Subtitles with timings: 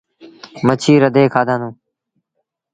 [0.65, 1.73] مڇيٚ رڌي کآدآنڌون۔